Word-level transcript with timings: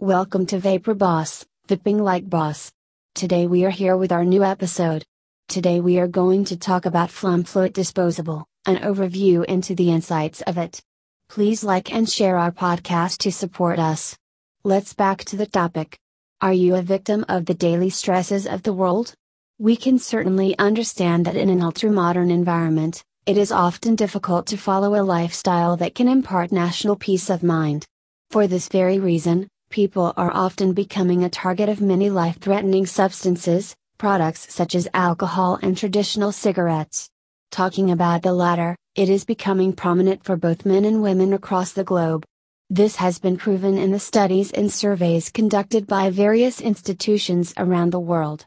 Welcome 0.00 0.46
to 0.46 0.60
Vapor 0.60 0.94
Boss, 0.94 1.44
Vaping 1.66 1.98
Like 1.98 2.30
Boss. 2.30 2.70
Today 3.16 3.48
we 3.48 3.64
are 3.64 3.70
here 3.70 3.96
with 3.96 4.12
our 4.12 4.24
new 4.24 4.44
episode. 4.44 5.04
Today 5.48 5.80
we 5.80 5.98
are 5.98 6.06
going 6.06 6.44
to 6.44 6.56
talk 6.56 6.86
about 6.86 7.08
FlumFloat 7.08 7.72
Disposable, 7.72 8.46
an 8.64 8.76
overview 8.76 9.44
into 9.46 9.74
the 9.74 9.90
insights 9.90 10.40
of 10.42 10.56
it. 10.56 10.80
Please 11.28 11.64
like 11.64 11.92
and 11.92 12.08
share 12.08 12.38
our 12.38 12.52
podcast 12.52 13.18
to 13.18 13.32
support 13.32 13.80
us. 13.80 14.16
Let's 14.62 14.94
back 14.94 15.24
to 15.24 15.36
the 15.36 15.46
topic. 15.46 15.98
Are 16.40 16.52
you 16.52 16.76
a 16.76 16.82
victim 16.82 17.24
of 17.28 17.46
the 17.46 17.54
daily 17.54 17.90
stresses 17.90 18.46
of 18.46 18.62
the 18.62 18.72
world? 18.72 19.14
We 19.58 19.74
can 19.74 19.98
certainly 19.98 20.56
understand 20.60 21.24
that 21.24 21.34
in 21.34 21.50
an 21.50 21.60
ultra 21.60 21.90
modern 21.90 22.30
environment, 22.30 23.02
it 23.26 23.36
is 23.36 23.50
often 23.50 23.96
difficult 23.96 24.46
to 24.46 24.56
follow 24.56 24.94
a 24.94 25.02
lifestyle 25.02 25.76
that 25.78 25.96
can 25.96 26.06
impart 26.06 26.52
national 26.52 26.94
peace 26.94 27.28
of 27.28 27.42
mind. 27.42 27.84
For 28.30 28.46
this 28.46 28.68
very 28.68 29.00
reason, 29.00 29.48
people 29.70 30.12
are 30.16 30.30
often 30.32 30.72
becoming 30.72 31.24
a 31.24 31.30
target 31.30 31.68
of 31.68 31.80
many 31.80 32.10
life 32.10 32.38
threatening 32.38 32.86
substances, 32.86 33.74
products 33.98 34.52
such 34.52 34.74
as 34.74 34.88
alcohol 34.94 35.58
and 35.62 35.76
traditional 35.76 36.32
cigarettes. 36.32 37.10
Talking 37.50 37.90
about 37.90 38.22
the 38.22 38.32
latter, 38.32 38.76
it 38.94 39.08
is 39.08 39.24
becoming 39.24 39.72
prominent 39.72 40.24
for 40.24 40.36
both 40.36 40.66
men 40.66 40.84
and 40.84 41.02
women 41.02 41.32
across 41.32 41.72
the 41.72 41.84
globe. 41.84 42.24
This 42.70 42.96
has 42.96 43.18
been 43.18 43.36
proven 43.36 43.78
in 43.78 43.92
the 43.92 43.98
studies 43.98 44.50
and 44.52 44.72
surveys 44.72 45.30
conducted 45.30 45.86
by 45.86 46.10
various 46.10 46.60
institutions 46.60 47.54
around 47.56 47.90
the 47.90 48.00
world. 48.00 48.46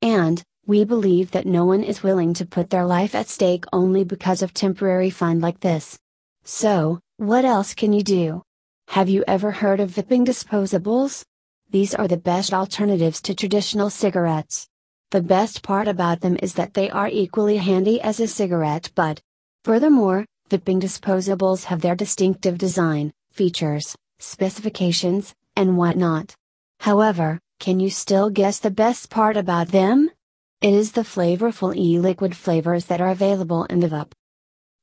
And, 0.00 0.42
we 0.66 0.84
believe 0.84 1.32
that 1.32 1.46
no 1.46 1.64
one 1.64 1.82
is 1.82 2.02
willing 2.02 2.34
to 2.34 2.46
put 2.46 2.70
their 2.70 2.86
life 2.86 3.14
at 3.14 3.28
stake 3.28 3.64
only 3.72 4.04
because 4.04 4.42
of 4.42 4.54
temporary 4.54 5.10
fun 5.10 5.40
like 5.40 5.60
this. 5.60 5.98
So, 6.44 7.00
what 7.16 7.44
else 7.44 7.74
can 7.74 7.92
you 7.92 8.02
do? 8.02 8.42
Have 8.88 9.08
you 9.08 9.24
ever 9.26 9.50
heard 9.50 9.80
of 9.80 9.90
vaping 9.90 10.26
disposables? 10.26 11.24
These 11.70 11.94
are 11.94 12.06
the 12.06 12.18
best 12.18 12.52
alternatives 12.52 13.22
to 13.22 13.34
traditional 13.34 13.88
cigarettes. 13.88 14.68
The 15.10 15.22
best 15.22 15.62
part 15.62 15.88
about 15.88 16.20
them 16.20 16.36
is 16.42 16.54
that 16.54 16.74
they 16.74 16.90
are 16.90 17.08
equally 17.08 17.56
handy 17.56 18.00
as 18.00 18.20
a 18.20 18.26
cigarette 18.26 18.90
butt. 18.94 19.20
Furthermore, 19.64 20.26
vaping 20.50 20.80
disposables 20.80 21.64
have 21.64 21.80
their 21.80 21.94
distinctive 21.94 22.58
design, 22.58 23.12
features, 23.30 23.96
specifications, 24.18 25.34
and 25.56 25.76
whatnot. 25.78 26.34
However, 26.80 27.38
can 27.60 27.80
you 27.80 27.90
still 27.90 28.28
guess 28.28 28.58
the 28.58 28.70
best 28.70 29.08
part 29.08 29.36
about 29.36 29.68
them? 29.68 30.10
It 30.60 30.74
is 30.74 30.92
the 30.92 31.02
flavorful 31.02 31.74
e-liquid 31.76 32.36
flavors 32.36 32.86
that 32.86 33.00
are 33.00 33.10
available 33.10 33.64
in 33.64 33.80
the 33.80 33.88
vape. 33.88 34.12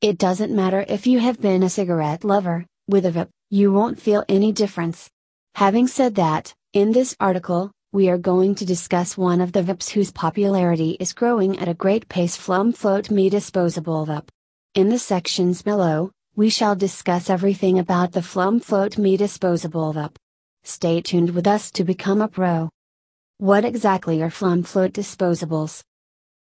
It 0.02 0.18
doesn't 0.18 0.56
matter 0.56 0.86
if 0.88 1.06
you 1.06 1.20
have 1.20 1.40
been 1.40 1.62
a 1.62 1.70
cigarette 1.70 2.24
lover, 2.24 2.66
with 2.90 3.06
a 3.06 3.12
vape, 3.12 3.30
you 3.50 3.72
won't 3.72 4.02
feel 4.02 4.26
any 4.28 4.52
difference. 4.52 5.10
Having 5.56 5.88
said 5.88 6.16
that, 6.16 6.54
in 6.74 6.92
this 6.92 7.16
article, 7.20 7.72
we 7.92 8.10
are 8.10 8.18
going 8.18 8.56
to 8.56 8.66
discuss 8.66 9.18
one 9.18 9.42
of 9.42 9.52
the 9.52 9.62
vapes 9.62 9.90
whose 9.90 10.12
popularity 10.12 10.98
is 11.00 11.14
growing 11.14 11.58
at 11.60 11.68
a 11.68 11.74
great 11.74 12.10
pace 12.10 12.36
Flum 12.38 12.76
Float 12.76 13.10
Me 13.10 13.30
Disposable 13.30 14.06
Vape. 14.06 14.30
In 14.76 14.90
the 14.90 15.00
sections 15.00 15.62
below, 15.62 16.12
we 16.36 16.50
shall 16.50 16.76
discuss 16.76 17.30
everything 17.30 17.80
about 17.80 18.12
the 18.12 18.22
Flum 18.22 18.64
Float 18.64 18.98
Me 18.98 19.18
Disposable 19.18 19.94
Vape. 19.94 20.16
Stay 20.64 21.02
tuned 21.02 21.32
with 21.32 21.48
us 21.48 21.72
to 21.72 21.84
become 21.84 22.22
a 22.22 22.28
pro. 22.28 22.70
What 23.38 23.66
exactly 23.66 24.22
are 24.22 24.30
Flum 24.30 24.66
Float 24.66 24.94
disposables? 24.94 25.84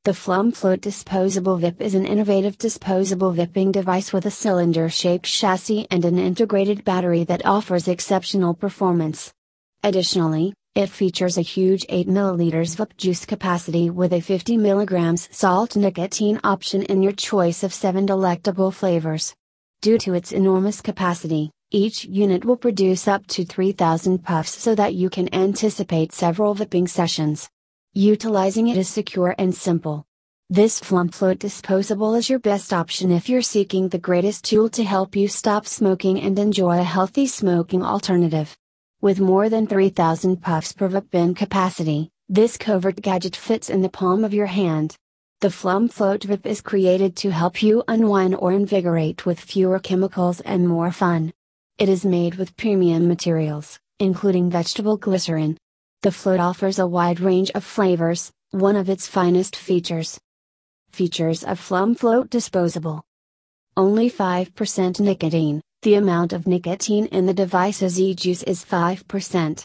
The 0.04 0.14
Flum 0.14 0.52
Float 0.52 0.82
disposable 0.82 1.60
vape 1.60 1.80
is 1.80 1.94
an 1.94 2.08
innovative 2.08 2.58
disposable 2.58 3.34
vaping 3.34 3.72
device 3.72 4.12
with 4.12 4.26
a 4.26 4.32
cylinder-shaped 4.32 5.26
chassis 5.26 5.86
and 5.92 6.04
an 6.04 6.18
integrated 6.18 6.84
battery 6.84 7.24
that 7.26 7.46
offers 7.46 7.88
exceptional 7.88 8.56
performance. 8.56 9.32
Additionally, 9.84 10.56
it 10.74 10.90
features 10.90 11.38
a 11.38 11.44
huge 11.44 11.86
8 11.88 12.08
ml 12.08 12.36
vape 12.36 12.98
juice 12.98 13.28
capacity 13.28 13.92
with 13.92 14.12
a 14.14 14.22
50 14.22 14.58
mg 14.58 15.32
salt 15.32 15.76
nicotine 15.76 16.40
option 16.44 16.82
in 16.82 17.04
your 17.04 17.12
choice 17.12 17.62
of 17.62 17.72
7 17.72 18.08
delectable 18.08 18.72
flavors. 18.72 19.36
Due 19.84 20.00
to 20.00 20.16
its 20.16 20.32
enormous 20.32 20.82
capacity, 20.82 21.52
each 21.70 22.06
unit 22.06 22.44
will 22.44 22.58
produce 22.58 23.08
up 23.08 23.28
to 23.28 23.46
3000 23.46 24.24
puffs 24.24 24.50
so 24.50 24.74
that 24.74 24.96
you 24.96 25.12
can 25.12 25.32
anticipate 25.32 26.12
several 26.12 26.56
vaping 26.56 26.90
sessions. 26.90 27.48
Utilizing 27.94 28.70
it 28.70 28.78
is 28.78 28.88
secure 28.88 29.36
and 29.38 29.54
simple. 29.54 30.06
This 30.50 30.80
FlumFloat 30.80 31.40
disposable 31.40 32.16
is 32.16 32.30
your 32.30 32.40
best 32.40 32.72
option 32.72 33.12
if 33.12 33.28
you're 33.28 33.42
seeking 33.42 33.90
the 33.90 33.98
greatest 33.98 34.46
tool 34.46 34.70
to 34.70 34.86
help 34.86 35.14
you 35.14 35.28
stop 35.28 35.68
smoking 35.68 36.18
and 36.22 36.40
enjoy 36.40 36.80
a 36.80 36.84
healthy 36.84 37.28
smoking 37.28 37.84
alternative. 37.84 38.56
With 39.02 39.20
more 39.20 39.50
than 39.50 39.68
3000 39.68 40.42
puffs 40.42 40.72
per 40.72 41.02
bin 41.02 41.36
capacity, 41.36 42.10
this 42.30 42.56
covert 42.56 43.02
gadget 43.02 43.36
fits 43.36 43.70
in 43.70 43.82
the 43.82 43.90
palm 43.90 44.24
of 44.24 44.34
your 44.34 44.46
hand. 44.46 44.96
The 45.42 45.50
FlumFloat 45.50 46.20
Vape 46.20 46.46
is 46.46 46.62
created 46.62 47.18
to 47.18 47.32
help 47.32 47.62
you 47.62 47.84
unwind 47.90 48.36
or 48.36 48.54
invigorate 48.54 49.26
with 49.26 49.38
fewer 49.38 49.80
chemicals 49.80 50.40
and 50.40 50.66
more 50.66 50.94
fun. 50.94 51.34
It 51.78 51.90
is 51.90 52.06
made 52.06 52.36
with 52.36 52.56
premium 52.56 53.10
materials, 53.10 53.80
including 54.00 54.50
vegetable 54.50 54.96
glycerin, 54.96 55.58
the 56.02 56.12
float 56.12 56.40
offers 56.40 56.80
a 56.80 56.88
wide 56.88 57.20
range 57.20 57.52
of 57.52 57.64
flavors, 57.64 58.32
one 58.50 58.76
of 58.76 58.90
its 58.90 59.08
finest 59.08 59.56
features. 59.56 60.20
Features 60.92 61.44
of 61.44 61.60
Flum 61.60 61.96
Float 61.96 62.32
Disposable 62.32 63.04
Only 63.78 64.10
5% 64.10 65.00
nicotine, 65.00 65.62
the 65.84 65.94
amount 65.94 66.34
of 66.34 66.48
nicotine 66.48 67.06
in 67.08 67.28
the 67.28 67.36
device's 67.36 68.00
e-juice 68.00 68.42
is 68.44 68.66
5%. 68.66 69.64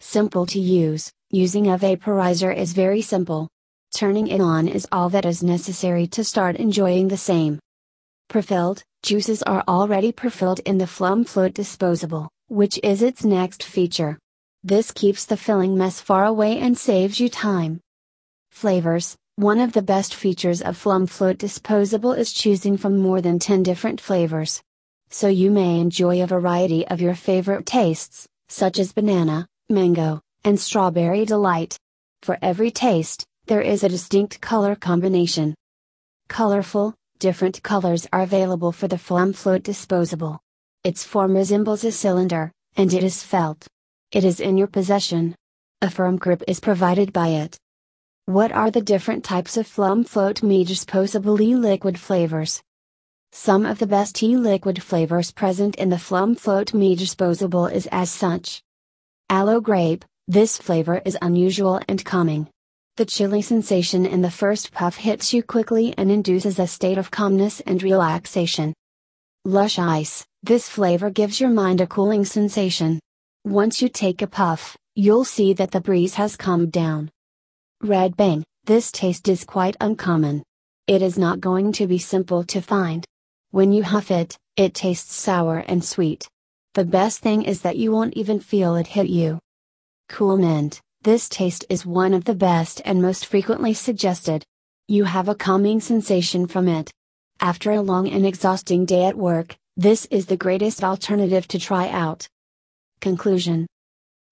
Simple 0.00 0.44
to 0.46 0.60
use, 0.60 1.10
using 1.30 1.68
a 1.68 1.78
vaporizer 1.78 2.54
is 2.54 2.74
very 2.74 3.00
simple. 3.00 3.48
Turning 3.96 4.26
it 4.26 4.42
on 4.42 4.68
is 4.68 4.86
all 4.92 5.08
that 5.08 5.24
is 5.24 5.42
necessary 5.42 6.06
to 6.08 6.22
start 6.22 6.56
enjoying 6.56 7.08
the 7.08 7.16
same. 7.16 7.58
Prefilled, 8.28 8.82
juices 9.02 9.42
are 9.44 9.64
already 9.66 10.12
prefilled 10.12 10.60
in 10.66 10.76
the 10.76 10.84
Flum 10.84 11.26
Float 11.26 11.54
Disposable, 11.54 12.28
which 12.48 12.78
is 12.82 13.00
its 13.00 13.24
next 13.24 13.62
feature. 13.62 14.18
This 14.66 14.92
keeps 14.92 15.26
the 15.26 15.36
filling 15.36 15.76
mess 15.76 16.00
far 16.00 16.24
away 16.24 16.58
and 16.58 16.78
saves 16.78 17.20
you 17.20 17.28
time. 17.28 17.80
Flavors 18.50 19.14
One 19.36 19.60
of 19.60 19.74
the 19.74 19.82
best 19.82 20.14
features 20.14 20.62
of 20.62 20.82
Flum 20.82 21.06
Float 21.06 21.36
Disposable 21.36 22.12
is 22.12 22.32
choosing 22.32 22.78
from 22.78 22.96
more 22.96 23.20
than 23.20 23.38
10 23.38 23.62
different 23.62 24.00
flavors. 24.00 24.62
So 25.10 25.28
you 25.28 25.50
may 25.50 25.80
enjoy 25.80 26.22
a 26.22 26.26
variety 26.26 26.88
of 26.88 27.02
your 27.02 27.14
favorite 27.14 27.66
tastes, 27.66 28.26
such 28.48 28.78
as 28.78 28.94
banana, 28.94 29.46
mango, 29.68 30.22
and 30.44 30.58
strawberry 30.58 31.26
delight. 31.26 31.76
For 32.22 32.38
every 32.40 32.70
taste, 32.70 33.22
there 33.44 33.60
is 33.60 33.84
a 33.84 33.90
distinct 33.90 34.40
color 34.40 34.74
combination. 34.74 35.54
Colorful, 36.28 36.94
different 37.18 37.62
colors 37.62 38.06
are 38.14 38.22
available 38.22 38.72
for 38.72 38.88
the 38.88 38.96
Flum 38.96 39.34
Float 39.34 39.62
Disposable. 39.62 40.40
Its 40.84 41.04
form 41.04 41.34
resembles 41.34 41.84
a 41.84 41.92
cylinder, 41.92 42.50
and 42.78 42.94
it 42.94 43.04
is 43.04 43.22
felt. 43.22 43.66
It 44.14 44.22
is 44.22 44.38
in 44.38 44.56
your 44.56 44.68
possession. 44.68 45.34
A 45.82 45.90
firm 45.90 46.18
grip 46.18 46.44
is 46.46 46.60
provided 46.60 47.12
by 47.12 47.30
it. 47.30 47.58
What 48.26 48.52
are 48.52 48.70
the 48.70 48.80
different 48.80 49.24
types 49.24 49.56
of 49.56 49.66
FlumFloat 49.66 50.40
Me 50.40 50.62
disposable 50.62 51.42
e-liquid 51.42 51.98
flavors? 51.98 52.62
Some 53.32 53.66
of 53.66 53.80
the 53.80 53.88
best 53.88 54.22
e-liquid 54.22 54.80
flavors 54.80 55.32
present 55.32 55.74
in 55.74 55.88
the 55.88 55.96
Flum 55.96 56.38
Float 56.38 56.72
Me 56.72 56.94
disposable 56.94 57.66
is 57.66 57.88
as 57.90 58.08
such. 58.08 58.62
Aloe 59.30 59.60
grape, 59.60 60.04
this 60.28 60.58
flavor 60.58 61.02
is 61.04 61.18
unusual 61.20 61.80
and 61.88 62.04
calming. 62.04 62.48
The 62.96 63.06
chilly 63.06 63.42
sensation 63.42 64.06
in 64.06 64.22
the 64.22 64.30
first 64.30 64.70
puff 64.70 64.94
hits 64.94 65.34
you 65.34 65.42
quickly 65.42 65.92
and 65.98 66.12
induces 66.12 66.60
a 66.60 66.68
state 66.68 66.98
of 66.98 67.10
calmness 67.10 67.58
and 67.62 67.82
relaxation. 67.82 68.74
Lush 69.44 69.76
ice, 69.80 70.24
this 70.44 70.68
flavor 70.68 71.10
gives 71.10 71.40
your 71.40 71.50
mind 71.50 71.80
a 71.80 71.86
cooling 71.88 72.24
sensation. 72.24 73.00
Once 73.46 73.82
you 73.82 73.90
take 73.90 74.22
a 74.22 74.26
puff, 74.26 74.74
you'll 74.94 75.22
see 75.22 75.52
that 75.52 75.70
the 75.70 75.80
breeze 75.80 76.14
has 76.14 76.34
calmed 76.34 76.72
down. 76.72 77.10
Red 77.82 78.16
Bang, 78.16 78.42
this 78.64 78.90
taste 78.90 79.28
is 79.28 79.44
quite 79.44 79.76
uncommon. 79.82 80.42
It 80.86 81.02
is 81.02 81.18
not 81.18 81.40
going 81.40 81.70
to 81.72 81.86
be 81.86 81.98
simple 81.98 82.42
to 82.44 82.62
find. 82.62 83.04
When 83.50 83.70
you 83.70 83.82
huff 83.82 84.10
it, 84.10 84.34
it 84.56 84.72
tastes 84.72 85.14
sour 85.14 85.58
and 85.58 85.84
sweet. 85.84 86.26
The 86.72 86.86
best 86.86 87.18
thing 87.20 87.42
is 87.42 87.60
that 87.60 87.76
you 87.76 87.92
won't 87.92 88.14
even 88.14 88.40
feel 88.40 88.76
it 88.76 88.86
hit 88.86 89.10
you. 89.10 89.38
Cool 90.08 90.38
Mint, 90.38 90.80
this 91.02 91.28
taste 91.28 91.66
is 91.68 91.84
one 91.84 92.14
of 92.14 92.24
the 92.24 92.34
best 92.34 92.80
and 92.86 93.02
most 93.02 93.26
frequently 93.26 93.74
suggested. 93.74 94.42
You 94.88 95.04
have 95.04 95.28
a 95.28 95.34
calming 95.34 95.82
sensation 95.82 96.46
from 96.46 96.66
it. 96.66 96.90
After 97.40 97.72
a 97.72 97.82
long 97.82 98.08
and 98.08 98.24
exhausting 98.24 98.86
day 98.86 99.04
at 99.04 99.18
work, 99.18 99.54
this 99.76 100.06
is 100.06 100.24
the 100.24 100.38
greatest 100.38 100.82
alternative 100.82 101.46
to 101.48 101.58
try 101.58 101.90
out. 101.90 102.26
Conclusion 103.04 103.66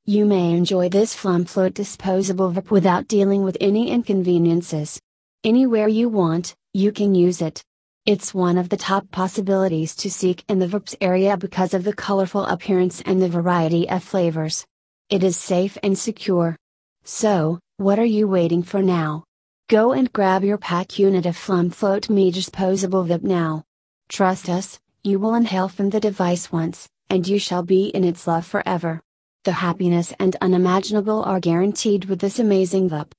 You 0.07 0.25
may 0.25 0.53
enjoy 0.53 0.89
this 0.89 1.15
FlumFloat 1.15 1.75
disposable 1.75 2.51
vape 2.51 2.71
without 2.71 3.07
dealing 3.07 3.43
with 3.45 3.59
any 3.61 3.91
inconveniences. 3.91 4.99
Anywhere 5.45 5.89
you 5.89 6.09
want, 6.09 6.55
you 6.73 6.91
can 6.91 7.15
use 7.15 7.43
it. 7.43 7.63
It's 8.07 8.33
one 8.33 8.57
of 8.57 8.71
the 8.71 8.79
top 8.79 9.11
possibilities 9.11 9.95
to 9.97 10.11
seek 10.11 10.43
in 10.49 10.59
the 10.59 10.67
vapes 10.67 10.95
area 11.03 11.37
because 11.37 11.75
of 11.75 11.85
the 11.85 11.93
colorful 11.93 12.47
appearance 12.47 13.03
and 13.03 13.21
the 13.21 13.29
variety 13.29 13.87
of 13.91 14.03
flavors. 14.03 14.65
It 15.11 15.23
is 15.23 15.37
safe 15.37 15.77
and 15.83 15.99
secure. 15.99 16.57
So, 17.05 17.59
what 17.77 17.99
are 17.99 18.13
you 18.17 18.27
waiting 18.27 18.63
for 18.63 18.81
now? 18.81 19.25
Go 19.69 19.93
and 19.93 20.11
grab 20.15 20.45
your 20.45 20.57
pack 20.57 20.99
unit 20.99 21.27
of 21.27 21.37
FlumFloat 21.37 22.09
Me 22.09 22.31
disposable 22.31 23.05
vape 23.05 23.23
now. 23.23 23.65
Trust 24.09 24.49
us, 24.49 24.81
you 25.05 25.19
will 25.19 25.35
inhale 25.35 25.69
from 25.69 25.91
the 25.91 26.01
device 26.01 26.51
once, 26.51 26.89
and 27.13 27.29
you 27.29 27.39
shall 27.39 27.63
be 27.63 27.89
in 27.89 28.05
its 28.05 28.27
love 28.27 28.47
forever. 28.47 29.03
The 29.45 29.53
happiness 29.53 30.15
and 30.19 30.35
unimaginable 30.41 31.23
are 31.25 31.41
guaranteed 31.41 32.07
with 32.07 32.21
this 32.21 32.39
amazing 32.39 32.89
vape. 32.89 33.11